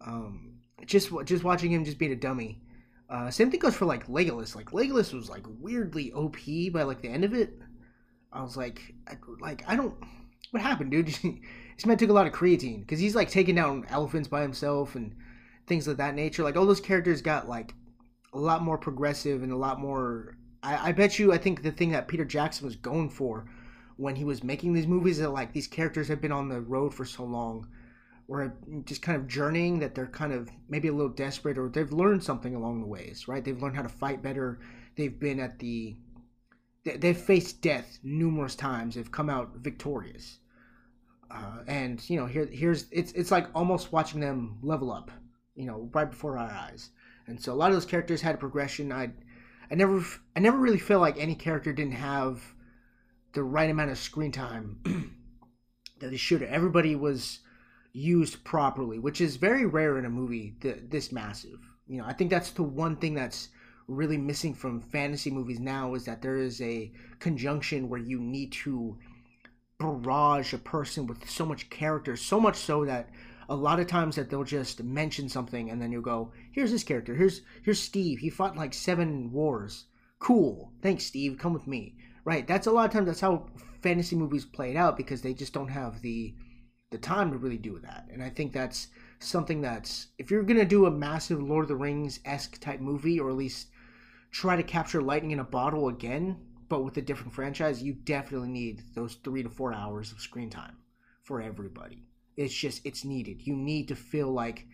[0.00, 2.60] Um, just just watching him just being a dummy.
[3.10, 4.54] Uh, same thing goes for like Legolas.
[4.54, 6.36] Like Legolas was like weirdly OP
[6.72, 7.58] by like the end of it.
[8.32, 9.94] I was like, I, like I don't.
[10.50, 11.06] What happened, dude?
[11.76, 14.94] this man took a lot of creatine because he's like taking down elephants by himself
[14.94, 15.14] and
[15.66, 16.42] things of that nature.
[16.42, 17.74] Like all those characters got like
[18.32, 20.36] a lot more progressive and a lot more.
[20.62, 21.32] I, I bet you.
[21.32, 23.46] I think the thing that Peter Jackson was going for
[23.96, 26.94] when he was making these movies that like these characters have been on the road
[26.94, 27.66] for so long
[28.28, 31.92] or just kind of journeying that they're kind of maybe a little desperate or they've
[31.92, 33.44] learned something along the ways right?
[33.44, 34.60] They've learned how to fight better.
[34.96, 35.96] They've been at the
[36.84, 38.94] they've faced death numerous times.
[38.94, 40.38] They've come out victorious.
[41.30, 45.10] Uh, and you know here here's it's it's like almost watching them level up
[45.54, 46.90] you know right before our eyes.
[47.26, 48.92] And so a lot of those characters had a progression.
[48.92, 49.10] I
[49.70, 50.02] i never
[50.36, 52.42] i never really feel like any character didn't have
[53.32, 54.78] the right amount of screen time
[56.00, 57.40] that they should everybody was
[57.92, 62.12] used properly which is very rare in a movie th- this massive you know i
[62.12, 63.48] think that's the one thing that's
[63.88, 68.52] really missing from fantasy movies now is that there is a conjunction where you need
[68.52, 68.96] to
[69.78, 73.08] barrage a person with so much character, so much so that
[73.48, 76.84] a lot of times that they'll just mention something and then you'll go, "Here's this
[76.84, 77.14] character.
[77.14, 78.18] Here's here's Steve.
[78.18, 79.86] He fought like seven wars.
[80.18, 80.72] Cool.
[80.82, 81.38] Thanks, Steve.
[81.38, 82.46] Come with me." Right.
[82.46, 83.46] That's a lot of times that's how
[83.80, 86.34] fantasy movies played out because they just don't have the
[86.90, 88.08] the time to really do that.
[88.12, 88.88] And I think that's
[89.20, 93.20] something that's if you're gonna do a massive Lord of the Rings esque type movie,
[93.20, 93.68] or at least
[94.30, 96.36] try to capture lightning in a bottle again,
[96.68, 100.50] but with a different franchise, you definitely need those three to four hours of screen
[100.50, 100.76] time
[101.24, 102.04] for everybody.
[102.36, 103.46] It's just it's needed.
[103.46, 104.66] You need to feel like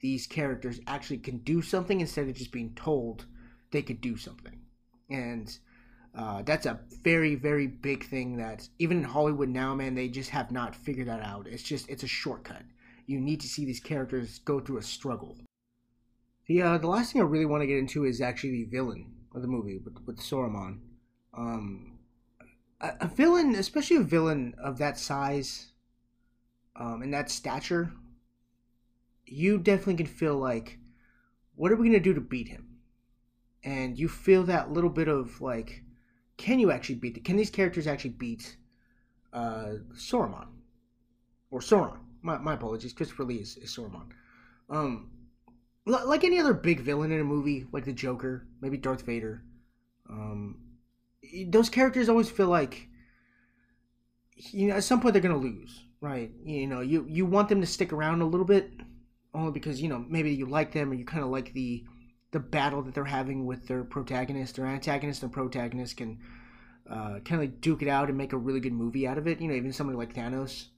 [0.00, 3.26] these characters actually can do something instead of just being told
[3.70, 4.58] they could do something.
[5.08, 5.56] And
[6.14, 10.30] uh, that's a very very big thing that even in Hollywood now, man, they just
[10.30, 11.46] have not figured that out.
[11.46, 12.62] It's just it's a shortcut.
[13.06, 15.36] You need to see these characters go through a struggle.
[16.46, 19.12] The uh, the last thing I really want to get into is actually the villain
[19.34, 20.80] of the movie with, with Saruman
[21.34, 21.98] um,
[22.80, 25.68] a, a villain, especially a villain of that size,
[26.76, 27.92] um, and that stature,
[29.26, 30.78] you definitely can feel like,
[31.54, 32.78] what are we gonna do to beat him?
[33.64, 35.84] And you feel that little bit of like,
[36.42, 37.14] can you actually beat?
[37.14, 38.56] The, can these characters actually beat
[39.32, 40.48] uh, Saruman
[41.52, 41.98] or Sauron?
[42.20, 42.92] My, my apologies.
[42.92, 44.08] Christopher Lee is, is Saruman.
[44.68, 45.10] Um,
[45.86, 49.44] like any other big villain in a movie, like the Joker, maybe Darth Vader.
[50.10, 50.58] Um,
[51.46, 52.88] those characters always feel like
[54.34, 56.32] you know at some point they're gonna lose, right?
[56.44, 58.72] You know, you you want them to stick around a little bit,
[59.32, 61.84] only because you know maybe you like them or you kind of like the
[62.32, 64.56] the battle that they're having with their protagonist.
[64.56, 66.18] Their antagonist and protagonist can
[66.90, 69.26] uh, kind of like duke it out and make a really good movie out of
[69.26, 69.40] it.
[69.40, 70.68] You know, even somebody like Thanos,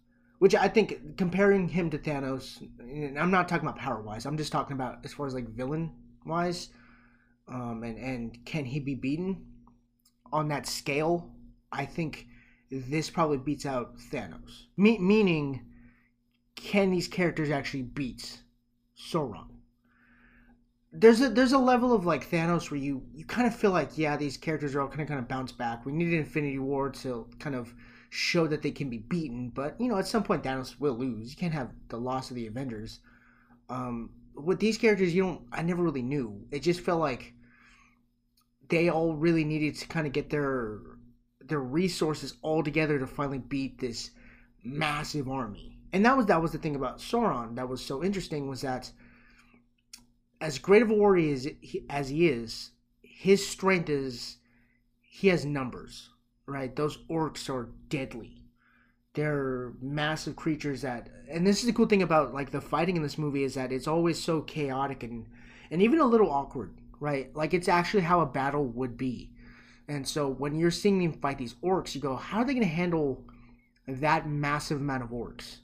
[0.40, 2.60] which I think comparing him to Thanos,
[3.18, 4.26] I'm not talking about power wise.
[4.26, 5.92] I'm just talking about as far as like villain
[6.26, 6.68] wise,
[7.48, 9.46] um, and and can he be beaten
[10.32, 11.30] on that scale?
[11.70, 12.26] I think
[12.70, 14.66] this probably beats out Thanos.
[14.76, 15.66] Me- meaning,
[16.56, 18.40] can these characters actually beat
[18.98, 19.53] Sauron?
[20.96, 23.98] There's a there's a level of like Thanos where you you kind of feel like
[23.98, 25.84] yeah these characters are all kind of kind of bounce back.
[25.84, 27.74] We need an Infinity War to kind of
[28.10, 31.30] show that they can be beaten, but you know at some point Thanos will lose.
[31.30, 33.00] You can't have the loss of the Avengers.
[33.68, 35.42] Um, with these characters, you don't.
[35.52, 36.46] I never really knew.
[36.50, 37.34] It just felt like
[38.68, 40.78] they all really needed to kind of get their
[41.40, 44.10] their resources all together to finally beat this
[44.62, 45.78] massive army.
[45.92, 48.90] And that was that was the thing about Sauron that was so interesting was that
[50.44, 54.36] as great of a warrior as he, as he is, his strength is
[55.00, 56.10] he has numbers,
[56.44, 56.76] right?
[56.76, 58.42] Those orcs are deadly.
[59.14, 63.02] They're massive creatures that and this is the cool thing about like the fighting in
[63.02, 65.26] this movie is that it's always so chaotic and
[65.70, 67.34] and even a little awkward, right?
[67.34, 69.30] Like it's actually how a battle would be
[69.88, 72.68] and so when you're seeing them fight these orcs, you go, how are they going
[72.68, 73.24] to handle
[73.86, 75.58] that massive amount of orcs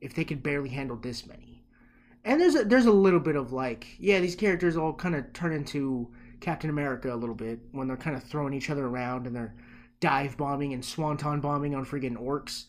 [0.00, 1.45] if they could barely handle this many?
[2.26, 5.32] And there's a, there's a little bit of like, yeah, these characters all kind of
[5.32, 6.10] turn into
[6.40, 9.54] Captain America a little bit when they're kind of throwing each other around and they're
[10.00, 12.64] dive bombing and swanton bombing on friggin' orcs.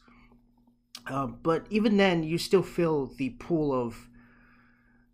[1.08, 4.08] Uh, but even then, you still feel the pool of,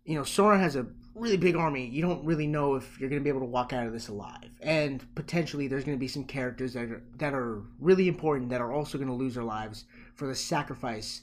[0.04, 3.20] you know, Sauron has a really big army, you don't really know if you're going
[3.20, 4.50] to be able to walk out of this alive.
[4.60, 8.60] And potentially, there's going to be some characters that are, that are really important that
[8.60, 11.22] are also going to lose their lives for the sacrifice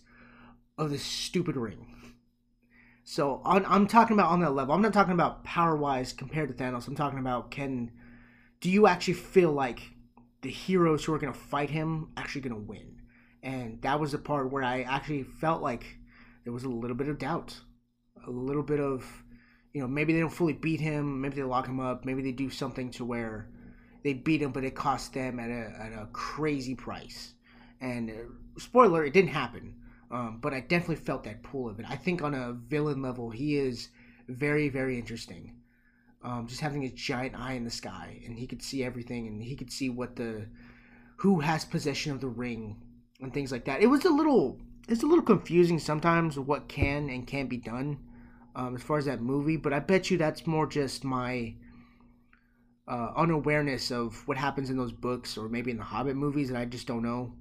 [0.78, 1.86] of this stupid ring.
[3.04, 4.74] So on, I'm talking about on that level.
[4.74, 6.88] I'm not talking about power wise compared to Thanos.
[6.88, 7.92] I'm talking about can
[8.60, 9.82] do you actually feel like
[10.42, 13.02] the heroes who are going to fight him actually going to win?
[13.44, 15.84] And that was the part where I actually felt like
[16.44, 17.60] there was a little bit of doubt,
[18.26, 19.04] a little bit of
[19.74, 21.22] you know, maybe they don't fully beat him.
[21.22, 22.06] Maybe they lock him up.
[22.06, 23.48] Maybe they do something to where
[24.04, 27.34] they beat him, but it costs them at a, at a crazy price.
[27.80, 29.76] And uh, spoiler, it didn't happen.
[30.12, 31.86] Um, but I definitely felt that pull of it.
[31.89, 33.89] I think on a villain level, he is
[34.28, 35.56] very, very interesting.
[36.24, 39.41] Um, just having a giant eye in the sky, and he could see everything, and
[39.41, 40.47] he could see what the
[41.15, 42.76] who has possession of the ring
[43.21, 43.82] and things like that.
[43.82, 48.00] It was a little, it's a little confusing sometimes what can and can't be done
[48.56, 51.54] um, as far as that movie, but I bet you that's more just my
[52.88, 56.58] uh, unawareness of what happens in those books or maybe in the Hobbit movies that
[56.58, 57.34] I just don't know.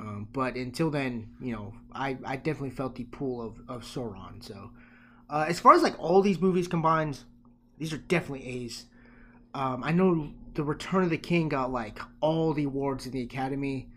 [0.00, 4.42] Um, but until then, you know, I, I definitely felt the pull of, of Sauron.
[4.42, 4.70] So,
[5.28, 7.18] uh, as far as like all these movies combined,
[7.78, 8.86] these are definitely A's.
[9.52, 13.22] Um, I know The Return of the King got like all the awards in the
[13.22, 13.90] Academy.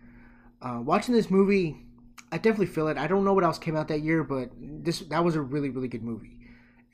[0.60, 1.78] Uh, watching this movie,
[2.30, 2.98] I definitely feel it.
[2.98, 5.70] I don't know what else came out that year, but this that was a really
[5.70, 6.38] really good movie.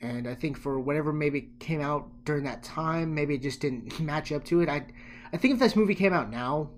[0.01, 3.99] And I think for whatever maybe came out during that time, maybe it just didn't
[3.99, 4.69] match up to it.
[4.69, 4.85] I,
[5.33, 6.69] I think if this movie came out now,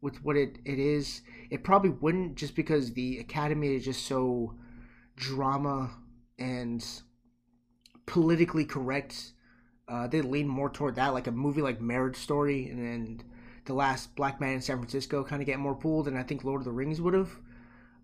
[0.00, 4.54] with what it, it is, it probably wouldn't just because the Academy is just so
[5.16, 5.90] drama
[6.38, 6.84] and
[8.06, 9.32] politically correct.
[9.88, 13.24] Uh, they lean more toward that, like a movie like Marriage Story and, and
[13.66, 16.44] The Last Black Man in San Francisco kind of get more pulled than I think
[16.44, 17.30] Lord of the Rings would have.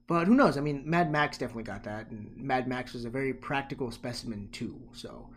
[0.06, 0.56] But who knows?
[0.56, 4.48] I mean, Mad Max definitely got that, and Mad Max was a very practical specimen
[4.52, 4.80] too.
[4.92, 5.30] So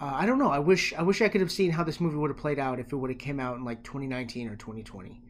[0.00, 0.50] uh, I don't know.
[0.50, 2.78] I wish I wish I could have seen how this movie would have played out
[2.78, 5.22] if it would have came out in like 2019 or 2020.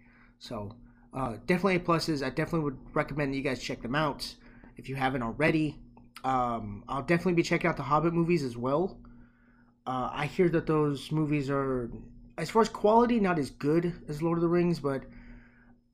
[0.43, 0.75] So
[1.15, 2.27] uh, definitely pluses.
[2.27, 4.35] I definitely would recommend you guys check them out
[4.77, 5.79] if you haven't already.
[6.25, 8.99] Um, I'll definitely be checking out the Hobbit movies as well.
[9.87, 11.93] Uh, I hear that those movies are,
[12.39, 15.05] as far as quality, not as good as Lord of the Rings, but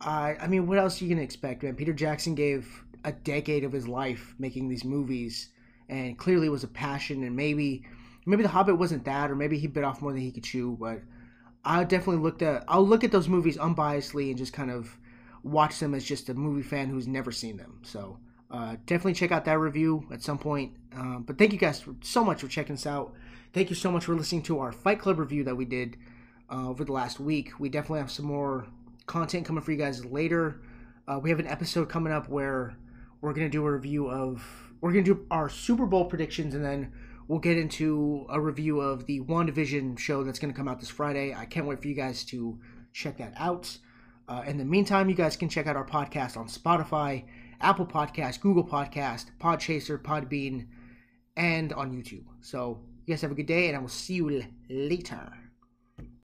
[0.00, 1.74] I, I mean, what else are you gonna expect, man?
[1.74, 5.50] Peter Jackson gave a decade of his life making these movies,
[5.90, 7.22] and clearly it was a passion.
[7.24, 7.84] And maybe
[8.24, 10.74] maybe The Hobbit wasn't that, or maybe he bit off more than he could chew.
[10.80, 11.02] But
[11.68, 14.96] I definitely looked at I'll look at those movies unbiasedly and just kind of
[15.42, 17.78] watch them as just a movie fan who's never seen them.
[17.82, 18.18] So
[18.50, 20.72] Uh, definitely check out that review at some point.
[20.94, 23.12] Um, but thank you guys so much for checking us out.
[23.52, 25.98] Thank you so much for listening to our Fight Club review that we did
[26.50, 27.60] uh, over the last week.
[27.60, 28.66] We definitely have some more
[29.04, 30.62] content coming for you guys later.
[31.06, 32.74] Uh, we have an episode coming up where
[33.20, 34.42] we're to do a review of,
[34.80, 36.90] we're to do our Super Bowl predictions and then
[37.28, 40.88] we'll get into a review of the WandaVision show that's going to come out this
[40.88, 41.34] Friday.
[41.34, 42.58] I can't wait for you guys to
[42.92, 43.78] check that out.
[44.26, 47.24] Uh, in the meantime, you guys can check out our podcast on Spotify,
[47.60, 50.66] Apple Podcast, Google Podcast, Podchaser, Podbean,
[51.36, 52.24] and on YouTube.
[52.40, 55.32] So you guys have a good day, and I will see you later.